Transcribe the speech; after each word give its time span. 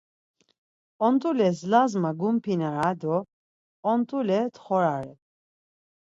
Ont̆ules 1.07 1.57
lazma 1.71 2.11
gumpinare 2.19 2.91
do 3.01 3.15
ont̆ule 3.91 4.39
txorare. 4.55 5.13